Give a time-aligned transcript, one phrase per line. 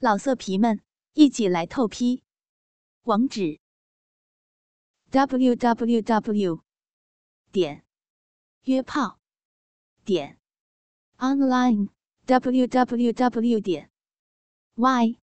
[0.00, 0.80] 老色皮们，
[1.14, 2.22] 一起来透批！
[3.02, 3.58] 网址
[5.10, 6.62] ：w w w
[7.50, 7.84] 点
[8.62, 9.18] 约炮
[10.04, 10.38] 点
[11.16, 11.88] online
[12.26, 13.90] w w w 点
[14.76, 15.18] y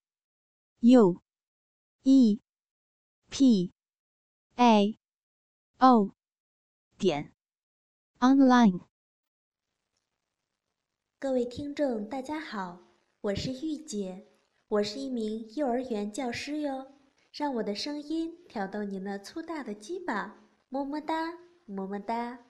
[0.81, 1.22] u
[2.03, 2.41] e
[3.31, 3.72] p
[4.56, 4.99] a
[5.79, 6.17] o
[6.99, 7.33] 点
[8.19, 8.81] online。
[11.21, 12.81] 各位听众，大家好，
[13.21, 14.33] 我是玉姐。
[14.75, 16.84] 我是一名幼儿园教师哟，
[17.32, 20.37] 让我的声音挑逗你那粗大的鸡巴，
[20.69, 21.32] 么么哒，
[21.65, 22.41] 么么哒。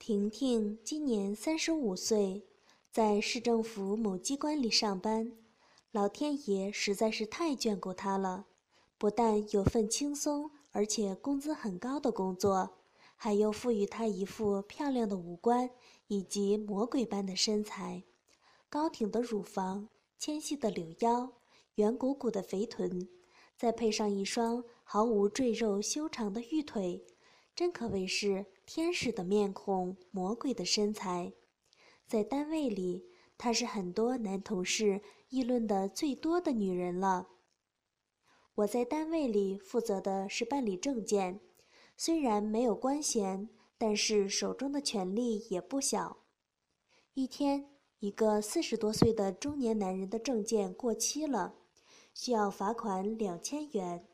[0.00, 2.44] 婷婷今年三十五岁，
[2.90, 5.30] 在市政府某机关里上班，
[5.92, 8.46] 老天爷实在是太眷顾她了，
[8.98, 12.78] 不但有份轻松而且工资很高的工作，
[13.14, 15.70] 还又赋予她一副漂亮的五官
[16.08, 18.02] 以及魔鬼般的身材，
[18.68, 19.88] 高挺的乳房。
[20.18, 21.32] 纤细的柳腰，
[21.74, 23.08] 圆鼓鼓的肥臀，
[23.56, 27.04] 再配上一双毫无赘肉修长的玉腿，
[27.54, 31.32] 真可谓是天使的面孔，魔鬼的身材。
[32.06, 33.04] 在单位里，
[33.36, 37.28] 她是很多男同事议论的最多的女人了。
[38.54, 41.40] 我在单位里负责的是办理证件，
[41.96, 46.24] 虽然没有官衔，但是手中的权力也不小。
[47.12, 47.75] 一天。
[48.00, 51.54] 一个四十多岁的中年男人的证件过期了，
[52.12, 54.06] 需要罚款两千元。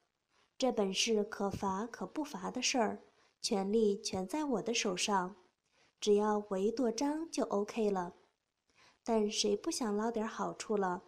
[0.57, 3.03] 这本是可罚可不罚的事儿，
[3.41, 5.35] 权力全在我的手上，
[6.01, 8.15] 只要我一跺章就 OK 了。
[9.03, 11.03] 但谁不想捞点好处了？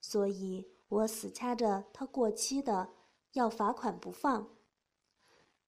[0.00, 2.94] 所以我死掐着他过期的
[3.32, 4.56] 要罚款不放。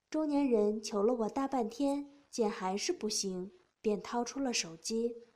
[0.09, 3.53] 中年人求了我大半天，见还是不行，
[3.83, 5.28] 便掏出了手机。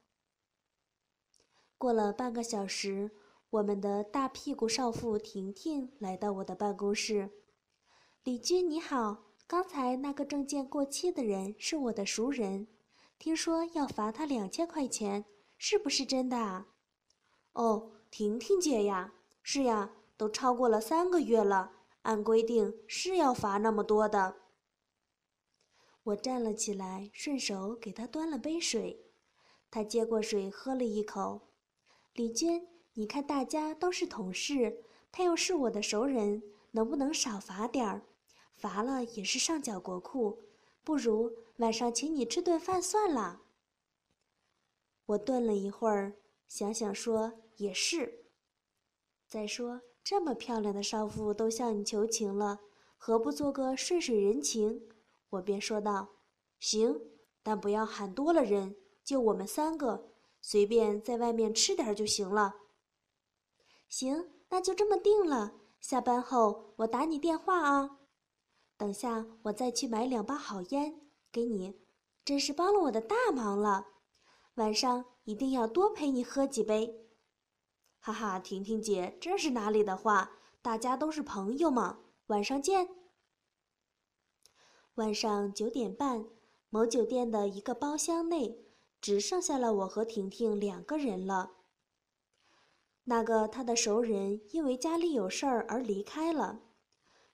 [1.82, 3.10] 过了半个小时，
[3.50, 7.30] 我们的大屁股少妇婷婷来到我的办公室。
[8.22, 12.68] 李军你好，刚才那个证件过期的人是我的熟人，
[13.18, 15.24] 听说要罚他两千块钱，
[15.58, 16.68] 是不是真的啊？
[17.54, 21.72] 哦，婷婷姐呀，是呀，都超过了三个月了，
[22.02, 24.36] 按规定是要罚那么多的。
[26.04, 29.04] 我站了起来，顺手给他端了杯水，
[29.68, 31.48] 他接过水喝了一口。
[32.14, 36.42] 李娟，你看大家都是同事，他又是我的熟人，
[36.72, 38.02] 能不能少罚点儿？
[38.54, 40.38] 罚了也是上缴国库，
[40.84, 43.40] 不如晚上请你吃顿饭算了。
[45.06, 48.26] 我顿了一会儿，想想说也是。
[49.26, 52.60] 再说这么漂亮的少妇都向你求情了，
[52.98, 54.86] 何不做个顺水人情？
[55.30, 56.10] 我便说道
[56.60, 57.00] ：“行，
[57.42, 60.11] 但不要喊多了人，就我们三个。”
[60.42, 62.56] 随便在外面吃点就行了。
[63.88, 65.54] 行，那就这么定了。
[65.80, 68.00] 下班后我打你电话啊。
[68.76, 71.00] 等下我再去买两包好烟
[71.30, 71.80] 给你，
[72.24, 73.86] 真是帮了我的大忙了。
[74.56, 77.08] 晚上一定要多陪你喝几杯。
[78.00, 80.32] 哈哈，婷婷姐，这是哪里的话？
[80.60, 82.00] 大家都是朋友嘛。
[82.26, 82.88] 晚上见。
[84.94, 86.26] 晚上九点半，
[86.68, 88.61] 某酒店的一个包厢内。
[89.02, 91.50] 只剩下了我和婷婷两个人了。
[93.04, 96.60] 那个他的熟人因为家里有事儿而离开了，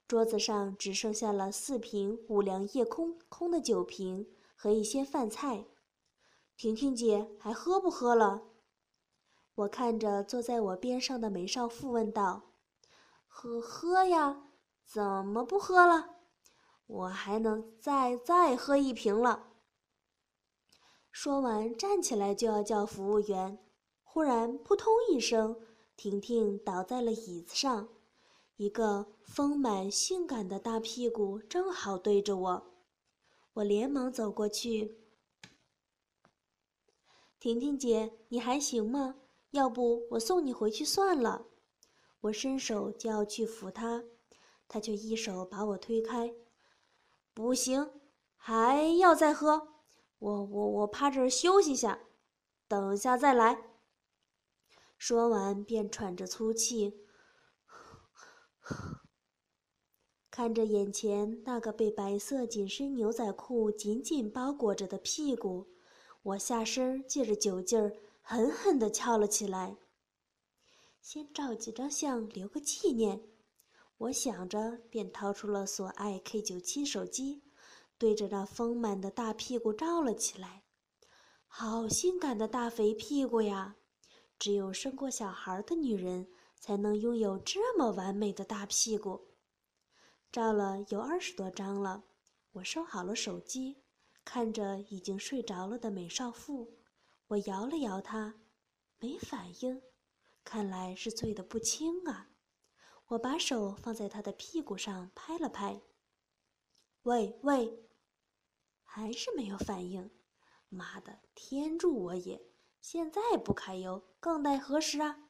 [0.08, 5.66] 桌子上只剩下了四瓶五粮液空空的酒瓶和一些饭菜。
[6.56, 8.44] 婷婷姐还喝不喝了？
[9.56, 12.54] 我看着坐在我边上的梅少妇问道
[13.28, 14.44] ：“喝喝呀，
[14.86, 16.16] 怎么不喝了？
[16.86, 19.47] 我还能再再喝一瓶了。”
[21.10, 23.58] 说完，站起来就要叫服务员，
[24.04, 25.60] 忽然扑通一声，
[25.96, 27.88] 婷婷倒在了椅子上，
[28.56, 32.74] 一个丰满性感的大屁股正好对着我，
[33.54, 34.98] 我连忙走过去
[37.40, 39.16] ：“婷婷姐，你还行吗？
[39.50, 41.46] 要不我送你回去算了。”
[42.22, 44.04] 我伸手就要去扶她，
[44.66, 46.34] 她却一手把我推开
[47.32, 47.90] ：“不行，
[48.36, 49.74] 还要再喝。”
[50.18, 52.00] 我我我趴这儿休息下，
[52.66, 53.64] 等下再来。
[54.96, 57.06] 说完便喘着粗气，
[60.28, 65.68] 看着眼前那个被白色紧身牛仔裤紧紧包裹着的屁股，
[66.22, 69.76] 我下身借着酒劲儿狠狠地翘了起来。
[71.00, 73.22] 先照几张相留个纪念，
[73.98, 77.44] 我想着，便掏出了所爱 K 九七手机。
[77.98, 80.62] 对着那丰满的大屁股照了起来，
[81.46, 83.76] 好性感的大肥屁股呀！
[84.38, 86.28] 只有生过小孩的女人
[86.60, 89.34] 才能拥有这么完美的大屁股。
[90.30, 92.04] 照了有二十多张了，
[92.52, 93.82] 我收好了手机，
[94.24, 96.78] 看着已经睡着了的美少妇，
[97.26, 98.36] 我摇了摇她，
[99.00, 99.82] 没反应，
[100.44, 102.30] 看来是醉得不轻啊。
[103.08, 105.80] 我把手放在她的屁股上拍了拍，
[107.02, 107.87] 喂喂，
[108.90, 110.10] 还是没有反应。
[110.70, 112.42] 妈的，天助我也！
[112.80, 115.28] 现在不揩油，更待何时啊？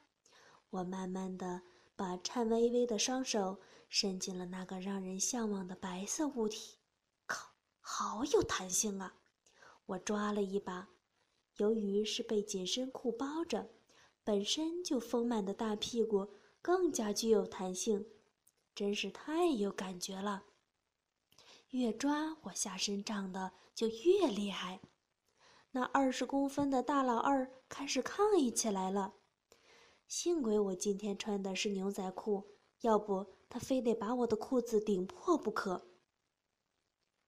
[0.71, 1.63] 我慢慢的
[1.97, 3.59] 把颤巍巍的双手
[3.89, 6.79] 伸进了那个让人向往的白色物体。
[7.27, 7.51] 靠，
[7.81, 9.17] 好有弹性啊！
[9.87, 10.89] 我抓了一把，
[11.57, 13.69] 由于是被紧身裤包着，
[14.23, 16.29] 本身就丰满的大屁股
[16.63, 18.07] 更加具有弹性，
[18.73, 20.45] 真是太有感觉了。
[21.71, 24.81] 越抓，我下身胀的就越厉害。
[25.73, 29.15] 那二十公分的大老二开始抗议起来了。
[30.07, 35.87] 幸亏我今天穿的是牛仔裤，要不他非得把我的裤子顶破不可。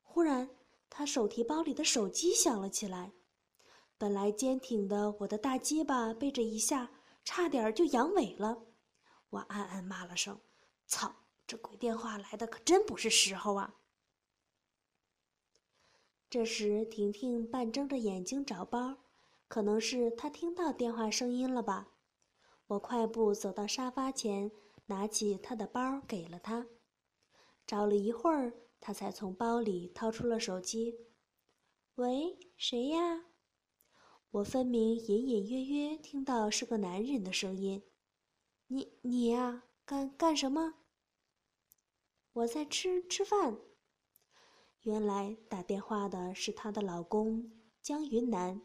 [0.01, 0.49] 忽然，
[0.89, 3.13] 他手提包里的手机响了起来。
[3.99, 6.91] 本来坚挺的我的大鸡巴被这一下
[7.23, 8.63] 差点就阳痿了。
[9.29, 10.41] 我暗暗骂了声
[10.89, 11.15] ：“操，
[11.47, 13.75] 这鬼电话来的可真不是时候啊！”
[16.31, 18.99] 这时，婷婷半睁着眼睛找包，
[19.49, 21.89] 可能是她听到电话声音了吧。
[22.69, 24.53] 我快步走到沙发前，
[24.87, 26.69] 拿起她的包给了她。
[27.67, 31.09] 找了一会儿，她才从包里掏出了手机。
[31.97, 33.25] “喂，谁呀？”
[34.31, 37.83] 我分明隐隐约约听到是个男人的声音。
[38.69, 40.75] “你你呀，干干什么
[42.35, 43.59] ？”“我在吃吃饭。”
[44.83, 48.63] 原来打电话的是她的老公江云南。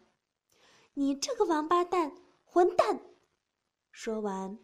[0.94, 2.16] 你这个王八蛋，
[2.46, 3.02] 混蛋！
[3.92, 4.58] 说完，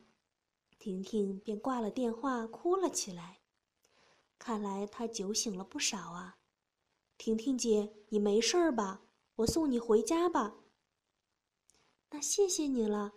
[0.79, 3.39] 婷婷便挂了电话，哭了起来。
[4.39, 6.37] 看来她酒醒了不少啊。
[7.17, 9.01] 婷婷姐，你没事儿吧？
[9.35, 10.55] 我送你回家吧。
[12.11, 13.13] 那谢谢你了。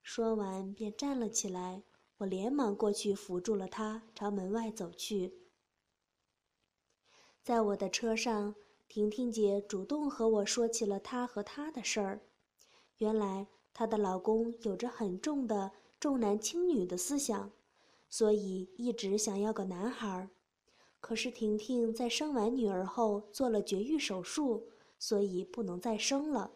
[0.00, 1.82] 说完便站了起来，
[2.18, 5.41] 我连忙过去扶住了她，朝门外走去。
[7.42, 8.54] 在我的车上，
[8.86, 12.20] 婷婷姐主动和我说起了她和她的事儿。
[12.98, 17.50] 原来她的老公有着很重的重男轻女的思想，
[18.08, 20.28] 所以一直想要个男孩。
[21.00, 24.68] 可是婷婷在生完女儿后做了绝育手术，
[25.00, 26.52] 所以不能再生了。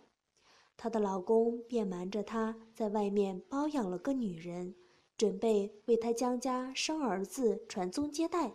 [0.77, 4.77] 她的老公便瞒着她在外面包养了个女人，
[5.17, 8.53] 准备为她江家生儿子传宗接代，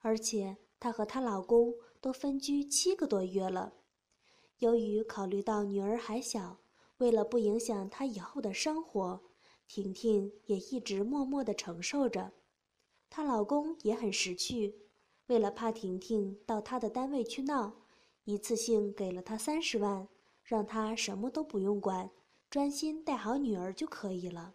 [0.00, 0.58] 而且。
[0.78, 3.72] 她和她老公都分居七个多月了，
[4.58, 6.58] 由于考虑到女儿还小，
[6.98, 9.20] 为了不影响她以后的生活，
[9.66, 12.32] 婷婷也一直默默地承受着。
[13.08, 14.74] 她老公也很识趣，
[15.26, 17.72] 为了怕婷婷到他的单位去闹，
[18.24, 20.06] 一次性给了她三十万，
[20.44, 22.10] 让她什么都不用管，
[22.50, 24.54] 专心带好女儿就可以了。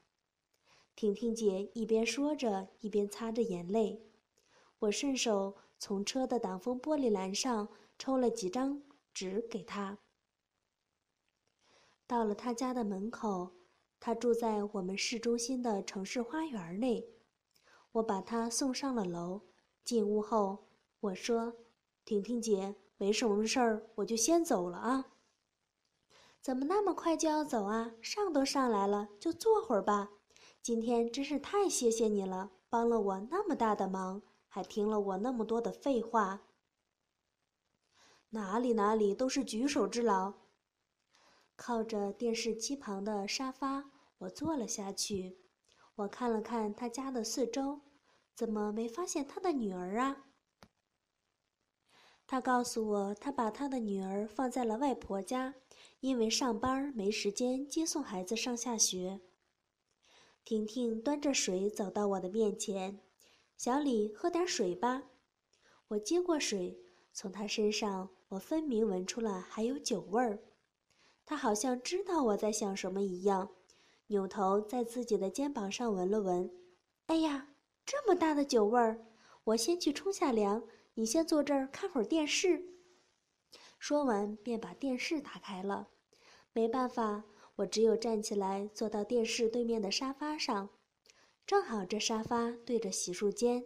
[0.96, 4.04] 婷婷姐一边说着，一边擦着眼泪。
[4.80, 5.56] 我顺手。
[5.82, 7.68] 从车的挡风玻璃栏上
[7.98, 8.80] 抽了几张
[9.16, 9.98] 纸给他。
[12.06, 13.50] 到了他家的门口，
[14.00, 17.04] 他住在我们市中心的城市花园内。
[17.94, 19.42] 我把他送上了楼。
[19.84, 20.68] 进屋后，
[21.00, 21.52] 我说
[22.06, 25.14] ：“婷婷姐，没什么事儿，我就先走了啊。”
[26.40, 27.92] 怎么那么快就要走啊？
[28.04, 30.12] 上都上来了，就坐会儿吧。
[30.62, 34.22] 今天真是太谢谢你了，帮了我那么大的忙。
[34.54, 36.42] 还听了我那么多的废话，
[38.32, 40.34] 哪里哪里都是举手之劳。
[41.56, 45.38] 靠着电视机旁的沙发，我坐了下去。
[45.96, 47.80] 我看了看他家的四周，
[48.36, 50.26] 怎么没发现他的女儿啊？
[52.28, 55.56] 他告诉我，他把他的女儿放在了外婆家，
[56.02, 59.22] 因为上班没时间接送孩子上下学。
[60.44, 63.00] 婷婷端着水走到我的面前。
[63.64, 65.04] 小李，喝点水吧。
[65.90, 66.76] 我接过水，
[67.14, 70.40] 从他身上，我分明闻出了还有酒味儿。
[71.28, 73.52] 他好像知道我在想什么一样，
[74.08, 76.52] 扭头在自己的肩膀上闻了闻。
[77.06, 77.50] 哎呀，
[77.86, 79.06] 这么大的酒味儿！
[79.44, 80.64] 我先去冲下凉，
[80.96, 82.66] 你先坐这儿看会儿电视。
[83.78, 85.88] 说完，便把电视打开了。
[86.52, 87.26] 没办法，
[87.58, 90.68] 我只有站起来，坐到电视对面的沙发上。
[91.52, 93.66] 正好这沙发对着洗漱间，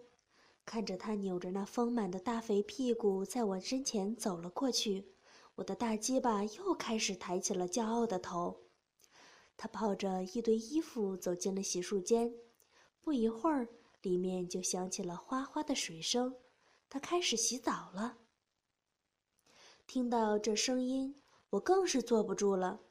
[0.66, 5.14] 看着他扭着那丰满的大肥屁股在我身前走了过去，
[5.54, 8.64] 我的大鸡巴又开始抬起了骄傲的头。
[9.56, 12.34] 他抱着一堆衣服走进了洗漱间，
[13.02, 13.68] 不一会儿，
[14.02, 16.36] 里面就响起了哗哗的水声。
[16.90, 18.18] 他开始洗澡了。
[19.86, 22.82] 听到这声音，我更是坐不住了，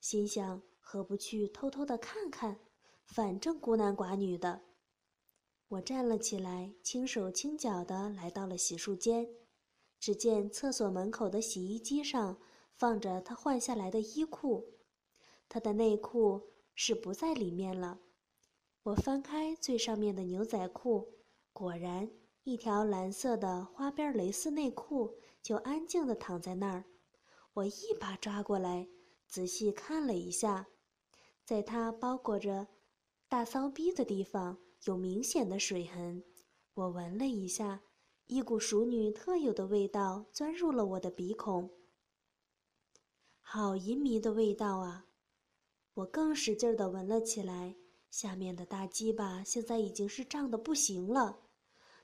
[0.00, 2.58] 心想：何不去偷偷的看看？
[3.06, 4.62] 反正孤男寡女的。
[5.68, 9.28] 我站了起来，轻手轻脚的来到了洗漱间。
[10.00, 12.38] 只见厕所门口的洗衣机上
[12.74, 14.74] 放着他换下来的衣裤，
[15.48, 18.00] 他的内裤是不在里面了。
[18.82, 21.14] 我翻开最上面的牛仔裤，
[21.54, 22.10] 果然
[22.42, 26.84] 一条蓝色的花边蕾丝内裤就安静的躺在那儿。
[27.54, 28.86] 我一把抓过来，
[29.26, 30.66] 仔细看了一下，
[31.46, 32.66] 在它包裹着
[33.34, 36.22] 大骚逼的地方有明显的水痕。
[36.74, 37.82] 我闻了一下。
[38.26, 41.68] 一股熟女特有的味道钻入了我的鼻孔，
[43.40, 45.06] 好淫迷的味道啊！
[45.94, 47.74] 我更使劲的闻了起来，
[48.08, 51.40] 下面的大鸡巴现在已经是胀得不行了，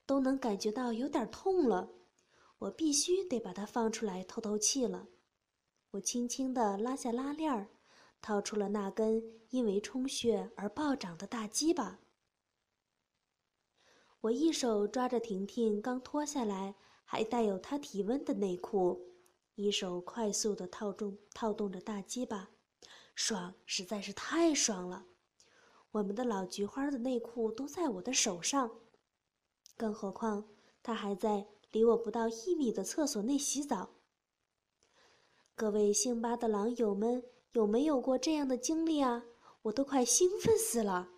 [0.05, 1.93] 都能感觉到有点痛了。
[2.59, 5.07] 我必须得把它放出来透透气了。
[5.93, 7.69] 我轻轻地拉下拉链儿，
[8.21, 11.99] 掏出了那根因为充血而暴涨的大鸡巴。
[14.23, 16.75] 我一手抓着婷婷刚脱下来
[17.05, 19.01] 还带有她体温的内裤，
[19.55, 22.51] 一手快速的套中套动着大鸡巴，
[23.15, 25.07] 爽，实在是太爽了。
[25.93, 28.71] 我们的老菊花的内裤都在我的手上，
[29.77, 30.49] 更何况
[30.83, 33.91] 他还在离我不到一米的厕所内洗澡。
[35.55, 39.25] 各位姓巴的狼友们，有没有过这样的经历啊？
[39.63, 41.09] 我都快兴奋死了。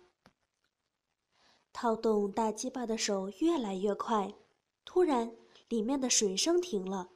[1.71, 4.33] 套动大鸡巴的手越来越快，
[4.83, 5.31] 突然
[5.69, 7.09] 里面的水声停了。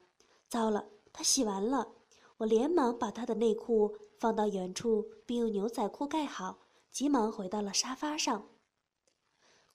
[0.47, 1.95] 糟了，他洗完了！
[2.37, 6.59] 我连忙把他的内裤放到远处，并用牛仔裤盖好，
[6.91, 8.47] 急忙回到了沙发上。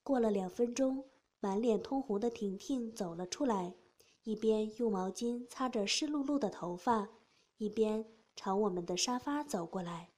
[0.05, 1.05] 过了两分钟，
[1.41, 3.75] 满脸通红的婷婷走了出来，
[4.23, 7.09] 一边用毛巾擦着湿漉漉的头发，
[7.59, 8.05] 一边
[8.45, 10.11] 朝我们的沙发走过来。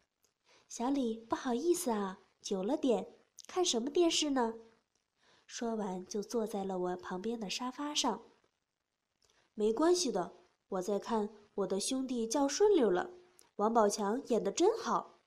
[0.67, 3.07] 小李，不好意思啊，久了点。
[3.47, 4.55] 看什么电视呢？
[5.45, 8.23] 说完就坐在了我旁边的沙发上。
[9.53, 10.33] 没关系的，
[10.71, 13.11] 我在看我的兄弟叫顺溜了，
[13.57, 15.19] 王宝强演的真好。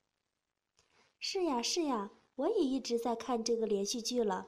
[1.19, 4.47] 是呀是呀，我也一直在看这个连续剧了。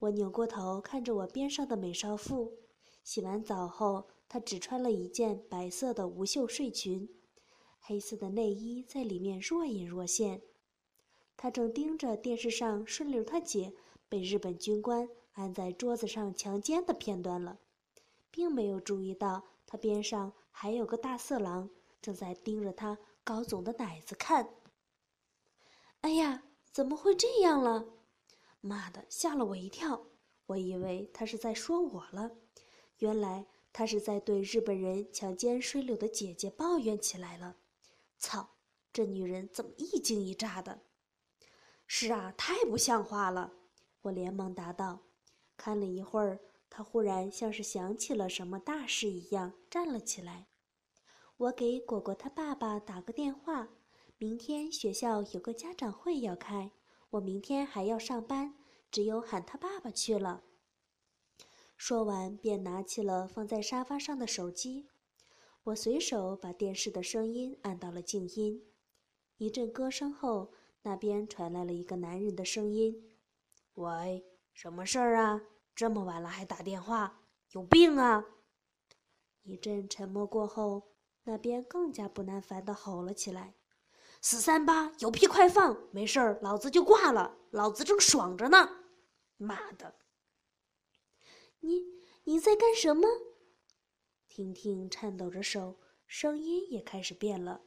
[0.00, 2.58] 我扭过头看着我边上的美少妇，
[3.02, 7.08] 洗完澡后，她只穿了一件白色的无袖睡裙，
[7.80, 10.42] 黑色的内衣在里面若隐若现。
[11.36, 13.72] 他正盯着电视上顺溜他姐
[14.08, 17.58] 被日本军官按在桌子上强奸的片段了，
[18.30, 21.70] 并没有注意到他边上还有个大色狼
[22.02, 24.50] 正在盯着他高耸的奶子看。
[26.00, 26.42] 哎呀，
[26.72, 27.86] 怎么会这样了？
[28.60, 30.06] 妈的，吓了我一跳！
[30.46, 32.32] 我以为他是在说我了，
[32.98, 37.56] 原来他是在对日本人强奸水柳的姐姐抱怨起来了。
[38.18, 38.56] 操，
[38.92, 40.82] 这女人怎么一惊一乍的？
[41.86, 43.54] 是啊，太不像话了！
[44.02, 45.00] 我连忙答道。
[45.56, 50.48] 看了一会儿，他忽然像是想起了什么大事一样，站了起来。
[51.36, 53.68] 我给果果他爸爸打个电话，
[54.18, 56.72] 明天学校有个家长会要开，
[57.10, 58.54] 我明天还要上班，
[58.90, 60.42] 只有喊他爸爸去了。
[61.76, 64.88] 说完，便拿起了放在沙发上的手机。
[65.68, 68.64] 我随手把电视的声音按到了静音。
[69.36, 70.52] 一阵歌声后。
[70.82, 73.18] 那边传来了一个男人的声音
[73.74, 75.42] ：“喂，什么事儿啊？
[75.74, 77.20] 这么晚了还打电话，
[77.50, 78.24] 有病啊！”
[79.42, 80.94] 一阵沉默过后，
[81.24, 83.54] 那边更加不耐烦地吼了起来
[84.22, 85.76] ：“死三八，有屁快放！
[85.90, 88.70] 没事儿，老子就挂了，老子正爽着呢！
[89.36, 89.96] 妈的！
[91.58, 91.82] 你
[92.24, 93.06] 你在干什么？”
[94.38, 95.74] 婷婷颤抖着手，
[96.06, 97.62] 声音也开始变了。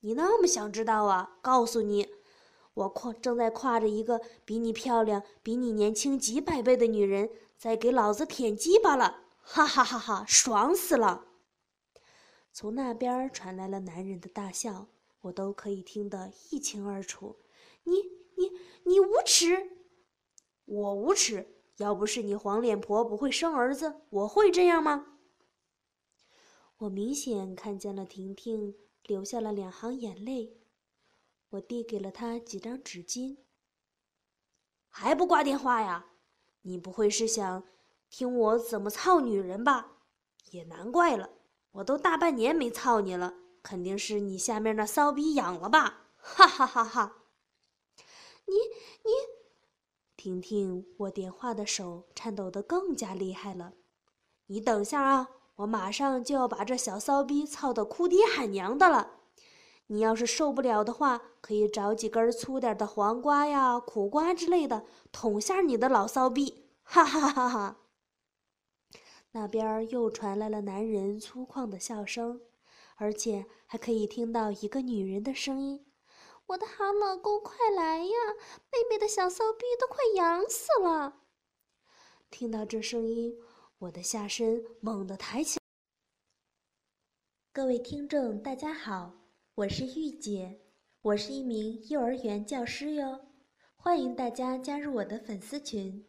[0.00, 1.36] 你那么想知道啊？
[1.42, 2.08] 告诉你，
[2.72, 9.24] 我挎正在挎着一个比你漂亮、比你年轻几百倍的女人，在给老子舔鸡巴了！
[9.42, 11.26] 哈哈哈哈，爽死了！
[12.50, 14.86] 从那边传来了男人的大笑，
[15.20, 17.36] 我都可以听得一清二楚。
[17.82, 17.92] 你
[18.38, 18.52] 你
[18.84, 19.70] 你无耻！
[20.64, 21.46] 我无耻！
[21.76, 25.13] 要不是你黄脸婆不会生儿子，我会这样吗？
[26.84, 28.74] 我明显看见了婷婷。
[29.04, 30.56] 流下了两行眼泪，
[31.50, 33.36] 我递给了她几张纸巾。
[34.88, 36.06] 还不挂电话呀？
[36.62, 37.64] 你不会是想
[38.08, 39.98] 听我怎么操女人吧？
[40.52, 41.28] 也难怪了，
[41.72, 46.08] 我都大半年没操你了，肯定是你下面那骚逼痒了吧？
[46.16, 47.24] 哈哈哈哈！
[48.46, 48.54] 你
[49.04, 49.10] 你，
[50.16, 53.74] 婷婷握电话的手颤抖得更加厉害了。
[54.46, 59.20] 你等一下啊，我马上就要把这小骚逼操得哭爹喊娘的了。
[59.88, 66.70] 你要是受不了的话，可以找几根粗点的黄瓜呀、苦瓜之类的捅下你的老骚逼。
[66.82, 67.76] 哈哈哈哈！
[69.32, 72.40] 那边又传来了男人粗犷的笑声，
[72.96, 75.84] 而且还可以听到一个女人的声音
[76.46, 78.14] ：“我的好老公，快来呀！
[78.70, 81.20] 妹妹的小骚逼都快痒死了。”
[82.30, 83.34] 听到这声音，
[83.78, 85.58] 我的下身猛地抬起。
[87.52, 89.12] 各位听众，大家好，
[89.54, 90.60] 我是玉姐，
[91.02, 93.26] 我是一名幼儿园教师哟，
[93.74, 96.06] 欢迎大家加入我的粉丝群。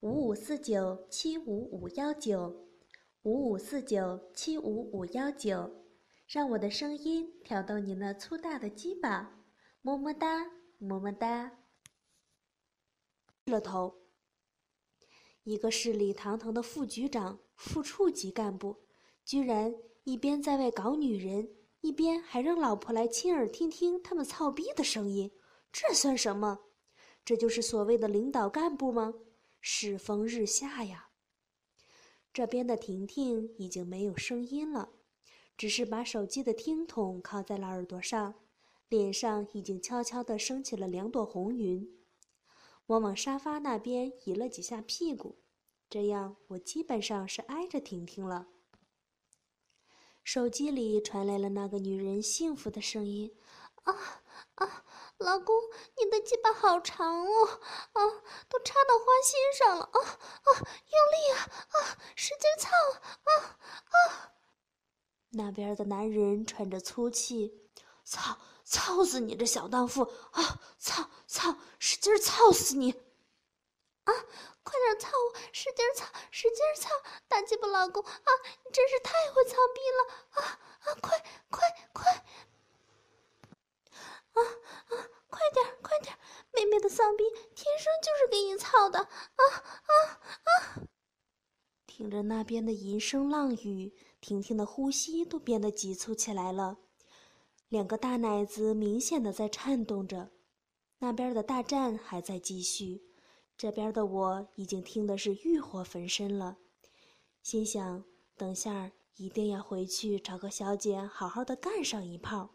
[0.00, 2.68] 五五四九七五五幺九，
[3.22, 5.84] 五五四九七五五幺九，
[6.26, 9.44] 让我的声音挑动你那粗大的鸡巴，
[9.82, 10.44] 么么哒，
[10.78, 11.58] 么么哒。
[13.46, 13.96] 了头，
[15.48, 18.76] 一个势力堂堂的副局长、副处级干部，
[19.24, 19.74] 居然
[20.04, 21.48] 一边在外搞女人，
[21.80, 25.30] 一边还让老婆来亲耳听听他们操逼的声音，
[25.72, 26.58] 这算什么？
[27.24, 29.14] 这就是所谓的领导干部吗？
[29.62, 31.08] 世风日下呀！
[32.30, 34.90] 这边的婷婷已经没有声音了，
[35.56, 38.34] 只是把手机的听筒靠在了耳朵上，
[38.90, 41.97] 脸上已经悄悄地升起了两朵红云。
[42.88, 45.38] 我往沙发那边移了几下屁股，
[45.90, 48.46] 这样我基本上是挨着婷婷了。
[50.24, 53.36] 手机里传来了那个女人幸福的声音
[53.84, 54.22] ：“啊
[54.54, 54.84] 啊！”
[55.18, 55.54] 老公，
[55.96, 57.46] 你的鸡巴好长哦，
[57.92, 58.00] 啊，
[58.48, 62.70] 都插到花心上了，啊啊，用力啊，啊，使劲操，
[63.24, 63.58] 啊
[63.90, 64.32] 啊！
[65.32, 67.68] 那边的男人喘着粗气，
[68.04, 68.38] 操，
[68.70, 72.92] 操死你这小荡妇，啊，操操，使劲操死你！
[74.04, 74.12] 啊，
[74.62, 76.90] 快点操我，使劲操，使劲操，
[77.28, 78.30] 大鸡巴老公，啊，
[78.64, 81.60] 你真是太会操逼了，啊啊，快快
[81.94, 82.12] 快！
[84.34, 85.08] 啊啊！
[85.30, 86.16] 快点，快点！
[86.52, 88.98] 妹妹的丧逼天生就是给你操的！
[88.98, 89.92] 啊啊
[90.44, 90.82] 啊！
[91.86, 96.76] 听着那边的银声浪语，婷婷的呼吸都变得急促起来了，
[97.68, 100.30] 两个大奶子明显的在颤动着。
[101.00, 103.02] 那边的大战还在继续，
[103.56, 106.56] 这边的我已经听的是欲火焚身了，
[107.42, 108.04] 心想
[108.36, 112.50] 等下一定要回去找个小姐好好的干上一炮。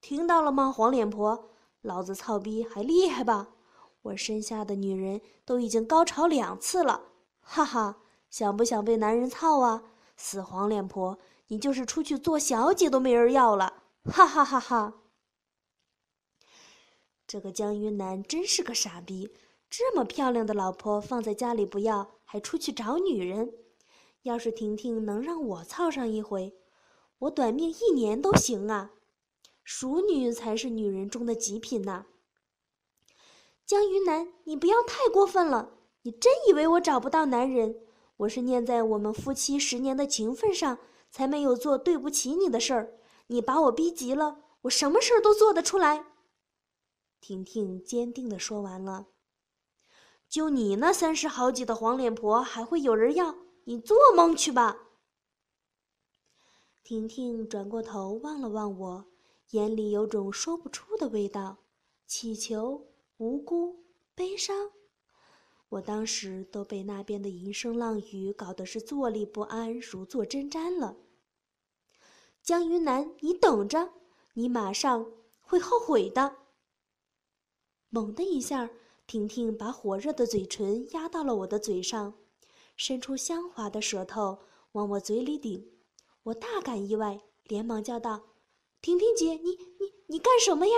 [0.00, 1.50] 听到了吗，黄脸婆？
[1.80, 3.50] 老子操逼还厉害吧？
[4.02, 7.02] 我身下的女人都已经高潮两次了，
[7.40, 8.02] 哈哈！
[8.28, 9.82] 想不想被男人操啊？
[10.16, 14.94] 死黄脸婆，你就是出去做小姐都没人要了，哈哈哈哈！
[17.26, 19.30] 这个江云南真是个傻逼，
[19.68, 23.52] 这么漂亮的老婆放在家里不要，还出去找女人。
[24.22, 26.54] 要是婷婷能让我操上一回，
[27.18, 28.92] 我短命一年都行啊！
[29.62, 32.06] 熟女才是女人中的极品呐！
[33.66, 35.74] 江云南，你不要太过分了！
[36.02, 37.76] 你真以为我找不到男人？
[38.16, 40.78] 我是念在我们夫妻十年的情分上，
[41.10, 42.97] 才没有做对不起你的事儿。
[43.28, 46.04] 你把我逼急了，我什么事儿都做得出来。
[47.20, 49.06] 婷婷坚定地说完了。
[50.28, 53.34] 就你那三十好几的黄脸婆，还会有人要？
[53.64, 54.88] 你做梦去吧！
[56.82, 59.06] 婷婷转过头望了望我。
[59.52, 61.56] 眼里有种说不出的味道，
[62.06, 62.86] 乞求、
[63.16, 64.72] 无辜、悲伤。
[65.70, 70.96] 我当时都被那边的银声浪语搞得是坐立不安，如坐针毡了。
[72.48, 73.92] 江云南，你等着，
[74.32, 76.36] 你马上会后悔的。
[77.90, 78.70] 猛的一下，
[79.06, 82.14] 婷婷把火热的嘴唇压到了我的嘴上，
[82.74, 84.38] 伸出香滑的舌头
[84.72, 85.70] 往我嘴里顶。
[86.22, 88.22] 我大感意外，连忙叫道。
[88.80, 90.74] 婷婷姐，你你你干什么呀？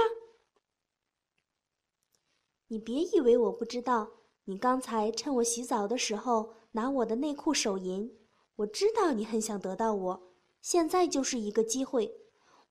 [2.67, 4.11] 你别以为我不知道，
[4.47, 8.13] 你刚才趁我洗澡的时候拿我的内裤手淫，
[8.57, 10.30] 我知道你很想得到我，
[10.61, 12.15] 现在就是一个机会，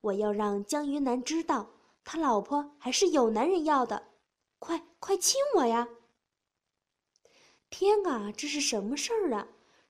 [0.02, 1.72] 我要让江云南知道，
[2.04, 4.08] 他老婆还是有男人要的，
[4.60, 5.88] 快快亲我呀！
[7.70, 9.48] 天啊，这是什么事儿啊？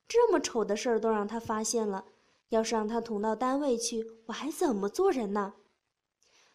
[0.08, 2.06] 这么丑的事儿都让他发现了。
[2.48, 5.54] 要是让他捅到单位去，我还怎么做人呢？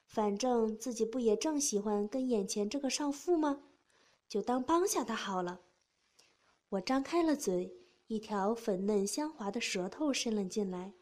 [0.05, 3.61] 反正自己不也正喜欢跟眼前这个少妇吗？
[4.27, 5.61] 就当帮下他好了。
[6.69, 7.73] 我张开了嘴，
[8.07, 10.93] 一条粉嫩香滑的舌头伸了进来，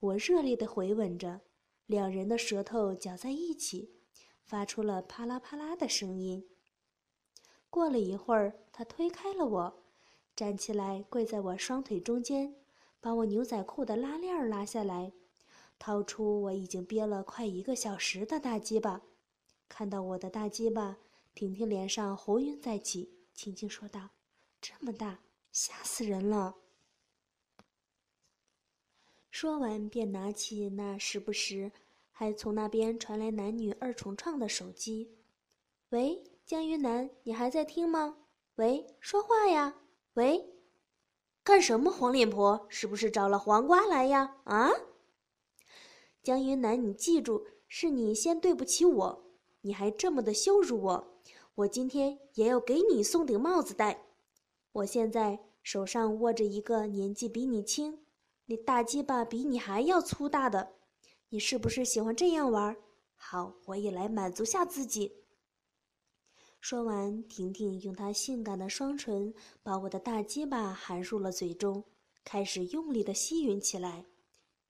[0.00, 1.42] 我热烈地回吻着，
[1.84, 4.00] 两人的舌头搅在一起，
[4.42, 6.48] 发出了啪啦啪啦的声音。
[7.68, 9.82] 过了一会儿，他推开了我，
[10.34, 12.56] 站起来跪在我双腿中间，
[12.98, 15.12] 把我牛仔裤的拉链拉下来，
[15.78, 19.02] 掏出我已经憋了快一个小时的大鸡巴。
[19.68, 20.96] 看到我的大鸡巴，
[21.34, 24.08] 婷婷脸上红晕再起，轻轻说道
[24.62, 25.20] ：“这么大，
[25.52, 26.56] 吓死人了。”
[29.30, 31.70] 说完，便拿起那时不时
[32.10, 35.16] 还从那边传来男女二重唱的手机。
[35.90, 38.16] “喂，江云南，你还在听吗？
[38.56, 39.76] 喂，说话呀！
[40.14, 40.50] 喂，
[41.44, 41.90] 干什么？
[41.90, 44.36] 黄脸婆，是不是找了黄瓜来呀？
[44.44, 44.70] 啊？
[46.22, 49.24] 江云南，你记住，是你先对不起我，
[49.60, 51.20] 你还这么的羞辱我，
[51.54, 54.02] 我今天也要给你送顶帽子戴。
[54.72, 58.00] 我现在手上握着一个年纪比你轻。”
[58.50, 60.72] 你大鸡巴比你还要粗大的，
[61.28, 62.76] 你是不是喜欢这样玩？
[63.14, 65.12] 好，我也来满足下自己。
[66.60, 69.32] 说完，婷婷用她性感的双唇
[69.62, 71.84] 把我的大鸡巴含入了嘴中，
[72.24, 74.04] 开始用力的吸吮起来。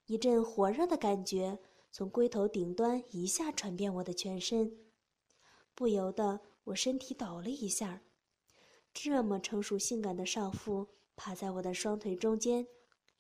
[0.05, 1.59] 一阵火热的感觉
[1.91, 4.77] 从龟头顶端一下传遍我的全身，
[5.75, 8.03] 不由得我身体抖了一下。
[8.93, 12.67] 这么成熟性感的少妇趴在我的双腿中间。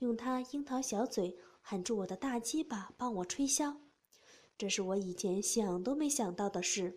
[0.00, 3.76] 用他樱桃小嘴含住我的大鸡巴，帮我吹箫，
[4.56, 6.96] 这是我以前想都没想到的事。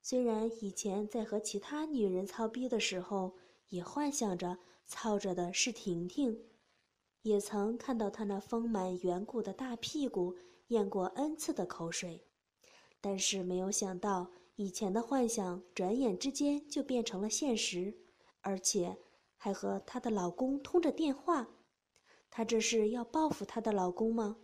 [0.00, 3.36] 虽然以前在和其他女人操逼的时候，
[3.68, 6.42] 也幻想着操着的是婷婷，
[7.20, 10.34] 也曾看到她那丰满圆鼓的大屁股
[10.68, 12.26] 咽过 n 次的口水，
[13.02, 17.94] 但是没有想到，以前的幻想转眼之间就变成了现实，
[18.40, 18.96] 而且
[19.36, 21.46] 还和她的老公通着电话。
[22.34, 24.38] 她这是要报复她的老公吗？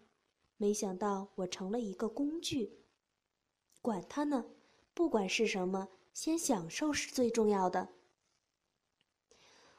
[0.59, 2.85] 没想到我成了一个工具。
[3.81, 4.44] 管他呢，
[4.92, 7.88] 不管是什么，先享受是最重要的。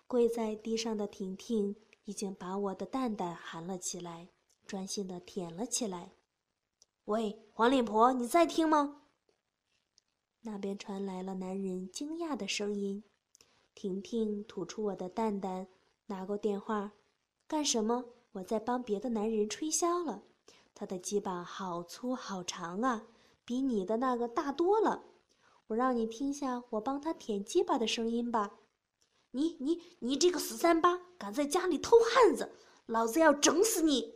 [0.08, 4.30] 跪在地上的婷婷已经把我的蛋蛋含了起来，
[4.66, 6.14] 专心的舔了起来。
[7.06, 9.04] 喂，黄脸婆，你在听吗？
[10.42, 13.04] 那边传来了男人惊讶的声音。
[13.76, 15.68] 婷婷吐出我的蛋蛋，
[16.08, 16.94] 拿过电话。
[17.50, 18.06] 干什么？
[18.34, 20.22] 我在帮别的男人吹箫了。
[20.76, 23.08] 他的鸡巴好粗好长啊，
[23.44, 25.04] 比你的那个大多了。
[25.66, 28.60] 我让你听下我帮他舔鸡巴的声音吧。
[29.32, 32.52] 你你你这个死三八，敢在家里偷汉子，
[32.86, 34.14] 老子要整死你！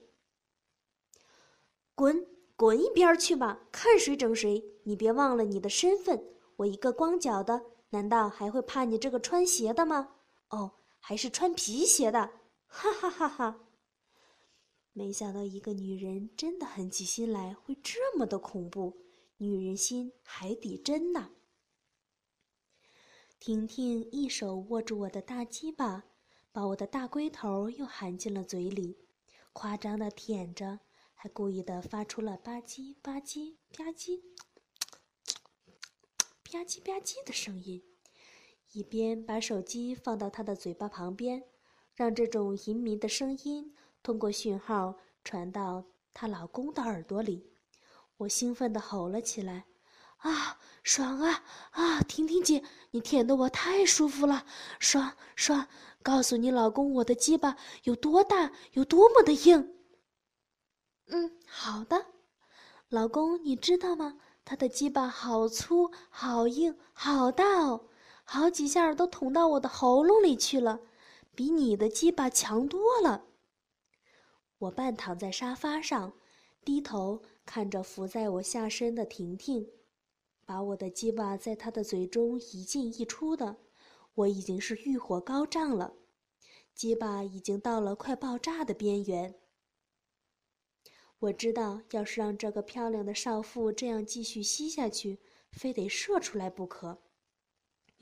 [1.96, 4.64] 滚滚一边去吧，看谁整谁！
[4.84, 6.24] 你别忘了你的身份。
[6.58, 10.18] 我一个光脚的，难道还会怕你这个穿鞋的吗？
[10.50, 12.30] 哦，还是穿皮鞋的。
[12.76, 13.68] 哈哈哈哈！
[14.94, 18.98] 没想到一个女人真的狠起心来会这么的恐怖，
[19.38, 21.30] 女人心海底针呐！
[23.40, 26.06] 婷婷一手握住我的大鸡巴，
[26.52, 28.98] 把我的大龟头又含进了嘴里，
[29.54, 30.80] 夸张的舔着，
[31.14, 34.20] 还故意的发出了吧唧吧唧吧唧
[36.44, 37.84] 吧唧吧唧的声音，
[38.72, 41.44] 一边把手机放到她的嘴巴旁边。
[41.96, 47.52] 让这种淫靡的声音通过讯号传到她老公的耳朵里，
[48.18, 49.66] 我兴奋地吼了起来
[50.18, 52.02] ：“啊，爽啊啊！
[52.02, 54.46] 婷婷姐，你舔得我太舒服了，
[54.80, 55.68] 爽爽！
[56.02, 59.76] 告诉你老公，我的鸡巴有多大，有多么的硬。
[61.08, 62.08] ”“嗯，好的，
[62.90, 64.18] 老公，你知道吗？
[64.44, 67.88] 他的鸡巴好粗、好硬、好大哦，
[68.24, 70.80] 好几下都捅到我的喉咙里去了。”
[71.36, 73.26] 比你的鸡巴强多了。
[74.60, 76.14] 我半躺在沙发上，
[76.64, 79.68] 低头看着伏在我下身的婷婷，
[80.46, 83.58] 把我的鸡巴在她的嘴中一进一出的，
[84.14, 85.96] 我已经是欲火高涨了，
[86.74, 89.36] 鸡巴已经到了快爆炸的边缘。
[91.20, 95.20] 我知道，要是让这个漂亮的少妇这样继续吸下去，
[95.52, 97.02] 非得射出来不可。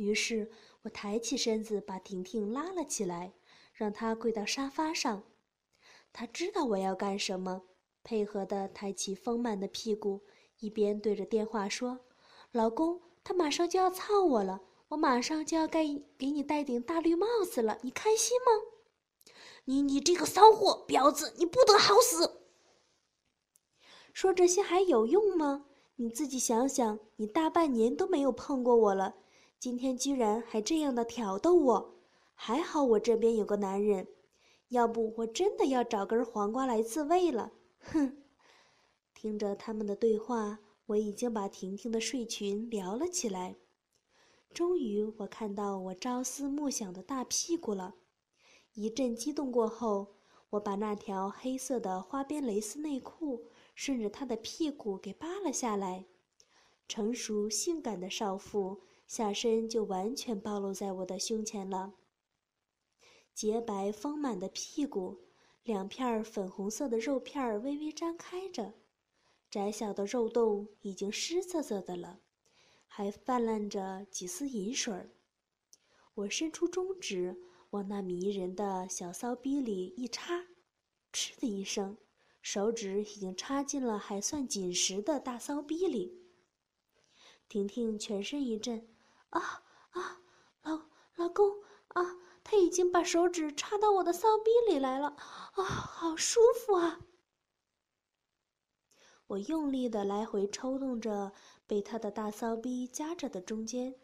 [0.01, 0.49] 于是
[0.81, 3.33] 我抬起身子，把婷婷拉了起来，
[3.71, 5.21] 让她跪到沙发上。
[6.11, 7.61] 她知道我要干什么，
[8.03, 10.21] 配合地抬起丰满的屁股，
[10.59, 11.99] 一边对着电话说
[12.51, 15.83] ：“老公，他马上就要操我了，我马上就要盖
[16.17, 18.51] 给你戴顶大绿帽子了，你开心吗
[19.65, 22.41] ？”“你你这个骚货婊子，你不得好死！”
[24.11, 25.67] 说这些还有用吗？
[25.97, 29.17] 你自己想想，你大半年都没有碰过我了。
[29.61, 31.93] 今天居然还这样的挑逗我，
[32.33, 34.07] 还好我这边有个男人，
[34.69, 37.51] 要不我真的要找根黄瓜来自慰了。
[37.77, 38.23] 哼！
[39.13, 43.55] 听着他们的对话，我已经把婷婷的睡裙撩了起来。
[44.51, 47.93] 终于，我看到我朝思暮想的大屁股了。
[48.73, 50.15] 一阵激动过后，
[50.49, 53.45] 我把那条黑色的花边蕾丝内裤
[53.75, 56.05] 顺着她的屁股给扒了下来。
[56.87, 61.95] 成熟性感的少妇下身就完全暴露在我的胸前了。
[63.33, 65.25] 洁白丰满的屁股，
[65.63, 68.73] 两片粉红色的肉片微微张开着，
[69.49, 72.21] 窄小的肉洞已经湿涩涩的了。
[72.87, 75.09] 还泛滥着几丝银水儿。
[76.13, 77.37] 我伸出中指，
[77.71, 80.45] 往那迷人的小骚逼里一插，
[81.11, 81.97] 嗤的一声，
[82.41, 86.17] 手指已经插进了还算紧实的大骚逼里。
[87.49, 88.87] 婷婷全身一震，
[89.31, 90.21] 啊啊，
[90.61, 90.81] 老
[91.15, 95.17] 老公啊，他已经把手指插到我的骚逼里来了，
[95.55, 97.01] 啊，好舒服啊！
[99.27, 101.33] 我用力的来回抽动着。
[101.67, 103.95] 被他的大骚逼夹着的中间，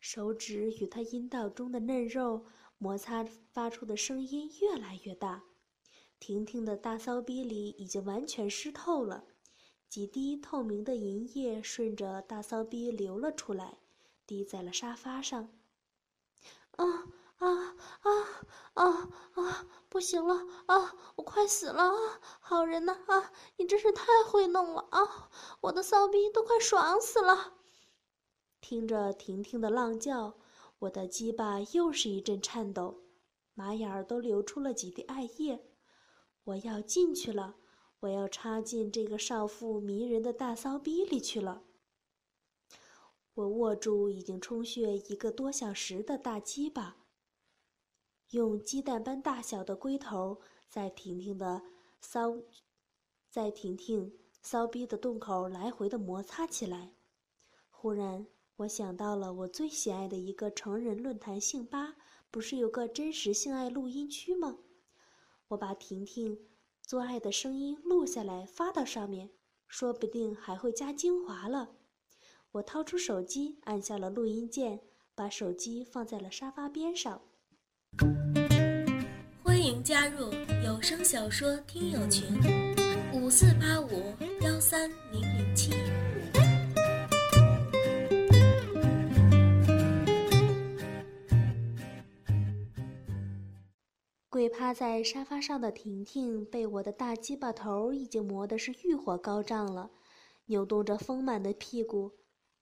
[0.00, 2.44] 手指与他阴道中的嫩肉
[2.76, 5.44] 摩擦发出的声音越来越大。
[6.18, 9.26] 婷婷的大骚逼里已经完全湿透了，
[9.90, 13.78] 几滴透明的银液顺着大骚逼流了出来，
[14.24, 15.50] 滴在了沙发上。
[16.76, 16.86] 啊！
[17.38, 18.10] 啊啊
[18.74, 19.66] 啊啊！
[19.88, 20.94] 不行了啊！
[21.16, 22.20] 我快死了啊！
[22.38, 23.32] 好人呐啊！
[23.56, 25.28] 你真是太会弄了啊！
[25.62, 27.54] 我的骚逼都快爽死了。
[28.60, 30.34] 听着婷婷的浪叫，
[30.78, 33.02] 我的鸡巴又是一阵颤抖，
[33.54, 35.66] 马眼儿都流出了几滴艾叶。
[36.44, 37.56] 我要进去了，
[38.00, 41.62] 我要插进这个少妇迷人的大骚逼里去了。
[43.34, 46.96] 我握住已经充血一个多小时的大鸡巴。
[48.30, 51.62] 用鸡蛋般大小的龟头在婷婷的
[52.00, 52.36] 骚，
[53.28, 56.94] 在婷婷骚逼的洞口来回的摩擦起来。
[57.70, 61.96] 忽然，我想到了我最喜爱的一个成人论坛性吧，
[62.30, 64.58] 不是有个真实性爱录音区吗？
[65.48, 66.38] 我把婷婷
[66.90, 69.30] 做爱的声音录下来发到上面，
[69.68, 71.68] 说不定还会加精华了。
[72.50, 74.80] 我掏出手机，按下了录音键，
[75.14, 77.22] 把手机放在了沙发边上。
[79.44, 80.32] 欢迎加入
[80.64, 82.26] 有声小说听友群：
[83.14, 85.70] 五四八五幺三零零七。
[94.50, 99.90] 趴在沙发上的婷婷被我的大鸡巴头已经磨得是欲火高涨了，
[100.46, 102.12] 扭动着丰满的屁股。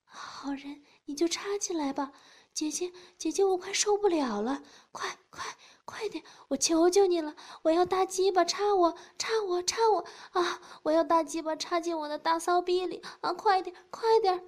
[0.05, 2.13] 好人，你就插进来吧。
[2.55, 4.63] 姐姐，姐姐，我快受不了了！
[4.91, 5.45] 快快
[5.85, 7.37] 快点，我求求你了！
[7.63, 10.61] 我要大鸡巴插我，插我，插我啊！
[10.83, 13.33] 我要大鸡巴插进我的大骚逼里啊！
[13.33, 14.45] 快点，快点！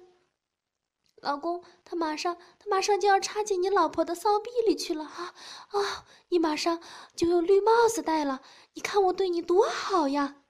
[1.21, 5.35] 老公，他马上，他马上就要插进你老婆的骚逼里去了啊！
[5.69, 6.81] 啊，你马上
[7.15, 8.41] 就有绿帽子戴了！
[8.73, 10.43] 你看我对你多好呀！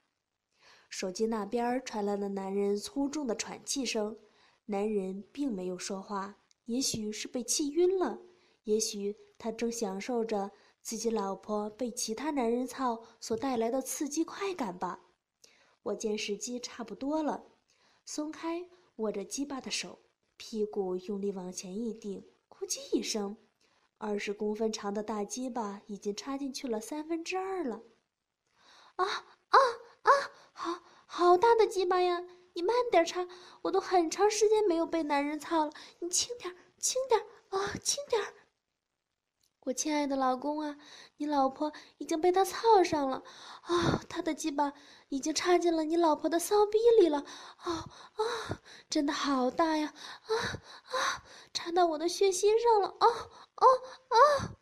[0.89, 4.17] 手机那边传来了男人粗重的喘气声，
[4.65, 6.37] 男人并没有说话。
[6.65, 8.19] 也许是被气晕了，
[8.63, 15.01] 也许他正享受着自己老婆被其他男人操所带来的刺激快感吧。
[15.83, 17.43] 我见时机差不多了，
[18.05, 19.99] 松开握着鸡巴的手，
[20.43, 23.37] 屁股用力往前一顶，咕叽一声，
[23.99, 27.83] 二十公分长的大鸡巴已经插进去了三分之二了。
[28.95, 29.59] 啊啊
[30.01, 30.11] 啊！
[30.51, 32.25] 好好大的鸡巴呀！
[32.53, 33.27] 你慢点插，
[33.61, 35.71] 我都很长时间没有被男人操了。
[35.99, 38.19] 你轻点，轻点啊，轻点！
[39.65, 40.79] 我亲爱的老公啊，
[41.17, 43.23] 你老婆已经被他操上了
[43.61, 44.73] 啊，他的鸡巴
[45.11, 47.17] 已经插进了你老婆的骚逼里了
[47.57, 47.71] 啊
[48.13, 50.31] 啊，真的好大呀啊
[50.83, 53.07] 啊，插到我的血心上了啊
[53.55, 53.65] 啊
[54.07, 54.55] 啊！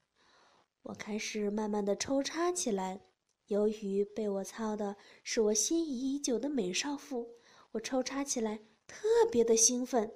[0.81, 2.99] 我开始慢慢的抽插起来，
[3.45, 7.35] 由于被我操的是我心仪已久的美少妇。
[7.73, 10.11] 我抽插起来特别的兴奋。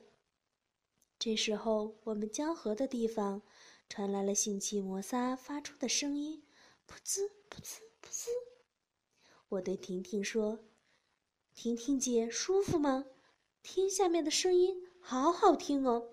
[1.19, 3.43] 这时候，我们交合的地方
[3.87, 6.43] 传来了性器摩擦发出的声音，
[6.87, 8.52] 噗呲噗呲噗呲。
[9.53, 10.57] 我对婷婷说
[11.53, 13.05] ：“婷婷姐，舒服吗？
[13.61, 16.09] 听下面的声音，好好听哦。”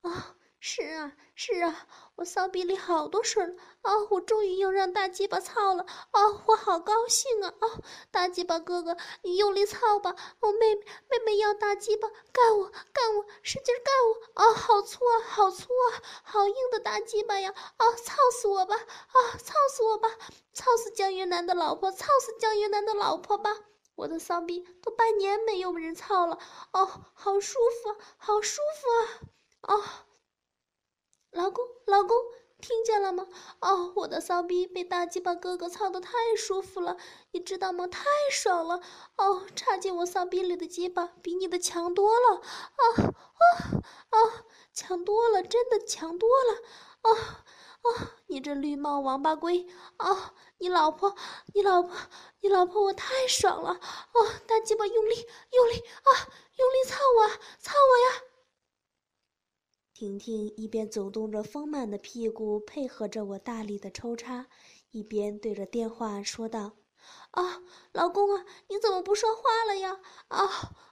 [0.00, 0.38] 啊。
[0.64, 3.90] 是啊，是啊，我骚逼里好多水了啊！
[4.10, 6.20] 我终于又让大鸡巴操了啊！
[6.46, 7.52] 我好高兴啊！
[7.58, 7.66] 啊，
[8.12, 10.14] 大鸡巴哥哥，你用力操吧！
[10.38, 14.40] 我妹妹，妹妹要大鸡巴，干我，干我，使劲干我！
[14.40, 17.52] 啊，好粗啊，好粗啊，好硬的大鸡巴呀！
[17.78, 18.76] 啊，操死我吧！
[18.76, 20.08] 啊，操死我吧！
[20.52, 23.50] 操死江云南的老婆，操死江云南的老婆吧！
[23.96, 26.38] 我的骚逼都半年没有人操了，
[26.72, 28.88] 哦，好舒服，好舒服
[29.66, 29.74] 啊！
[29.74, 29.84] 哦，
[31.32, 32.16] 老公，老公，
[32.60, 33.26] 听见了吗？
[33.60, 36.96] 哦，我的骚逼被大鸡巴哥哥操的太舒服了，
[37.32, 37.86] 你知道吗？
[37.86, 38.80] 太爽了！
[39.16, 46.54] 哦，插进我骚逼里的鸡巴比你的强多了，啊啊啊，强多了，真的强多了，
[47.00, 47.44] 啊！
[47.82, 48.12] 啊！
[48.28, 49.66] 你这绿帽王八龟！
[49.96, 50.34] 啊！
[50.58, 51.16] 你老婆，
[51.52, 51.90] 你老婆，
[52.40, 53.70] 你老婆，我太爽了！
[54.12, 56.10] 哦，大鸡巴用力，用力啊！
[56.56, 58.22] 用力操我，操我呀！
[60.02, 64.48] 婷婷一边走动着丰满的屁股，配合着我大力的抽插，
[64.90, 66.72] 一边对着电话说道
[67.30, 67.62] ：“啊，
[67.92, 70.00] 老公啊，你怎么不说话了呀？
[70.26, 70.44] 啊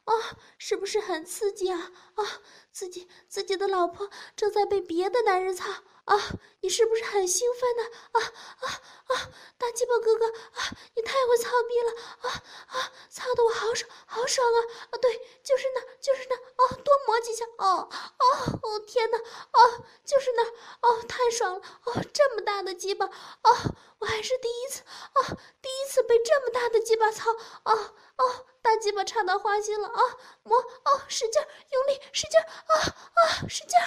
[0.05, 0.13] 啊，
[0.59, 1.91] 是不是很刺激啊？
[2.15, 2.23] 啊，
[2.71, 5.69] 自己自己的老婆正在被别的男人操。”
[6.11, 6.19] 啊，
[6.61, 7.85] 你是不是很兴奋呢？
[8.11, 8.19] 啊
[8.59, 8.67] 啊
[9.15, 9.31] 啊！
[9.57, 11.93] 大鸡巴哥哥啊，你太会操逼了！
[12.23, 14.59] 啊啊，操的我好爽，好爽啊！
[14.91, 20.43] 啊，对，就是那，就是那，哦，多磨几下，哦哦哦，天哪，哦，就是那，
[20.81, 23.57] 哦，太爽了，哦，这么大的鸡巴，哦，
[24.01, 24.83] 我还是第一次，
[25.15, 27.31] 哦，第一次被这么大的鸡巴操，
[27.63, 30.01] 哦哦，大鸡巴插到花心了，啊，
[30.43, 32.75] 磨，哦，使劲，用力，使劲，啊
[33.15, 33.79] 啊，使劲。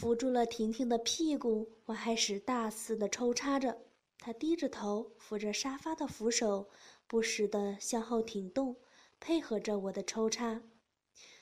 [0.00, 3.82] 扶住了婷婷的屁股，我开始大肆的抽插着。
[4.18, 6.70] 她低着头，扶着沙发的扶手，
[7.06, 8.76] 不时的向后挺动，
[9.20, 10.62] 配合着我的抽插。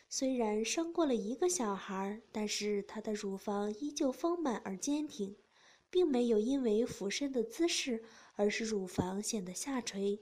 [0.08, 5.36] 虽然生过了一个小孩，但是她的乳房依旧丰满而坚挺，
[5.88, 8.02] 并没有因为俯身的姿势
[8.34, 10.20] 而使乳房显得下垂。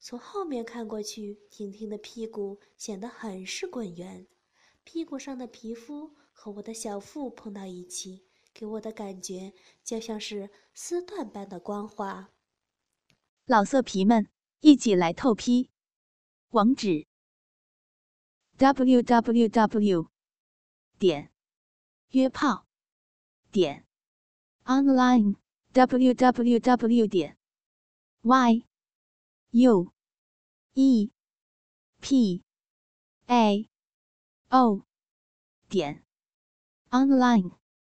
[0.00, 4.26] 从后面看过去，婷婷的屁股显得很是滚圆，
[4.82, 6.16] 屁股上的皮肤。
[6.40, 8.24] 和我的小腹碰到一起，
[8.54, 12.30] 给我的感觉就像是丝缎般的光滑。
[13.44, 15.68] 老色皮们，一起来透批！
[16.50, 17.08] 网址
[18.56, 20.10] ：w w w
[20.96, 21.32] 点
[22.10, 22.68] 约炮
[23.50, 23.84] 点
[24.62, 25.34] online
[25.72, 27.36] w w w 点
[28.22, 28.62] y
[29.50, 29.92] u
[30.74, 31.10] e
[32.00, 32.44] p
[33.26, 33.68] a
[34.50, 34.86] o
[35.68, 36.07] 点。
[36.92, 37.50] Online